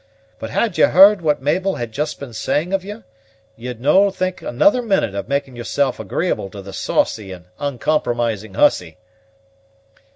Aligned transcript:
But 0.39 0.49
had 0.49 0.79
ye 0.79 0.85
heard 0.85 1.21
what 1.21 1.43
Mabel 1.43 1.75
had 1.75 1.91
just 1.91 2.19
been 2.19 2.33
saying 2.33 2.73
of 2.73 2.83
you, 2.83 3.03
ye'd 3.55 3.79
no 3.79 4.09
think 4.09 4.41
another 4.41 4.81
minute 4.81 5.13
of 5.13 5.29
making 5.29 5.55
yourself 5.55 5.99
agreeable 5.99 6.49
to 6.49 6.61
the 6.63 6.73
saucy 6.73 7.31
and 7.31 7.45
uncompromising 7.59 8.55
hussy." 8.55 8.97